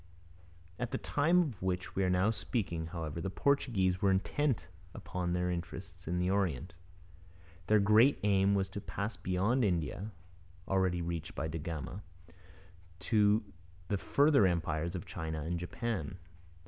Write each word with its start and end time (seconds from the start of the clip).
At 0.79 0.89
the 0.89 0.97
time 0.97 1.43
of 1.43 1.61
which 1.61 1.95
we 1.95 2.03
are 2.03 2.09
now 2.09 2.31
speaking, 2.31 2.87
however, 2.87 3.21
the 3.21 3.29
Portuguese 3.29 4.01
were 4.01 4.09
intent 4.09 4.67
upon 4.95 5.33
their 5.33 5.51
interests 5.51 6.07
in 6.07 6.17
the 6.17 6.27
Orient. 6.31 6.73
Their 7.67 7.79
great 7.79 8.17
aim 8.23 8.55
was 8.55 8.67
to 8.69 8.81
pass 8.81 9.15
beyond 9.15 9.63
India, 9.63 10.09
already 10.67 11.03
reached 11.03 11.35
by 11.35 11.47
da 11.47 11.59
Gama, 11.61 12.01
to 13.11 13.43
the 13.89 13.99
further 13.99 14.47
empires 14.47 14.95
of 14.95 15.05
China 15.05 15.43
and 15.43 15.59
Japan. 15.59 16.17